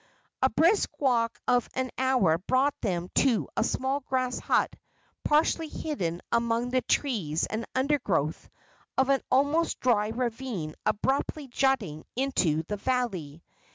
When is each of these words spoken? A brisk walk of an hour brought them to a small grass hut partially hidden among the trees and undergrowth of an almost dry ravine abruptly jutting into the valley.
A 0.41 0.49
brisk 0.49 0.89
walk 0.99 1.39
of 1.47 1.69
an 1.75 1.91
hour 1.95 2.39
brought 2.39 2.73
them 2.81 3.09
to 3.17 3.47
a 3.55 3.63
small 3.63 3.99
grass 3.99 4.39
hut 4.39 4.75
partially 5.23 5.67
hidden 5.67 6.23
among 6.31 6.71
the 6.71 6.81
trees 6.81 7.45
and 7.45 7.67
undergrowth 7.75 8.49
of 8.97 9.09
an 9.09 9.21
almost 9.29 9.79
dry 9.79 10.07
ravine 10.07 10.73
abruptly 10.87 11.47
jutting 11.49 12.03
into 12.15 12.63
the 12.63 12.77
valley. 12.77 13.43